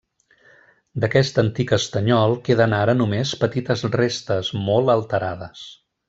D'aquest 1.03 1.35
antic 1.41 1.73
estanyol 1.77 2.33
queden 2.49 2.73
ara 2.79 2.95
només 3.01 3.33
petites 3.45 3.83
restes, 4.01 4.49
molt 4.71 4.93
alterades. 4.99 5.67